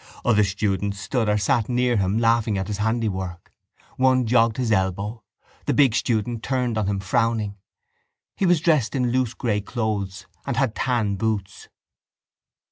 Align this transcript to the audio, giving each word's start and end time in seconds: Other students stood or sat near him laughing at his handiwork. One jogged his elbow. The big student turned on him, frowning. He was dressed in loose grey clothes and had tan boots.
Other 0.25 0.43
students 0.43 0.99
stood 0.99 1.29
or 1.29 1.37
sat 1.37 1.69
near 1.69 1.95
him 1.97 2.17
laughing 2.17 2.57
at 2.57 2.65
his 2.65 2.77
handiwork. 2.79 3.53
One 3.97 4.25
jogged 4.25 4.57
his 4.57 4.71
elbow. 4.71 5.21
The 5.67 5.75
big 5.75 5.93
student 5.93 6.41
turned 6.41 6.75
on 6.75 6.87
him, 6.87 6.99
frowning. 6.99 7.59
He 8.35 8.47
was 8.47 8.61
dressed 8.61 8.95
in 8.95 9.11
loose 9.11 9.35
grey 9.35 9.61
clothes 9.61 10.25
and 10.47 10.57
had 10.57 10.73
tan 10.73 11.17
boots. 11.17 11.69